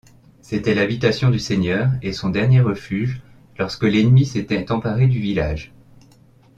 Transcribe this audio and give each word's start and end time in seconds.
C’était 0.41 0.73
l’habitation 0.73 1.29
du 1.29 1.37
seigneur 1.37 1.91
et 2.01 2.11
son 2.11 2.29
dernier 2.31 2.59
refuge 2.59 3.21
lorsque 3.59 3.83
l’ennemi 3.83 4.25
s’était 4.25 4.71
emparé 4.71 5.05
du 5.05 5.19
village. 5.19 5.73